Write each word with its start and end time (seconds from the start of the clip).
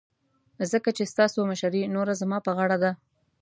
ځکه 0.71 0.89
چې 0.97 1.03
ستاسو 1.13 1.39
مشرې 1.49 1.83
نوره 1.95 2.13
زما 2.21 2.37
په 2.45 2.51
غاړه 2.57 2.77
ده. 2.83 2.91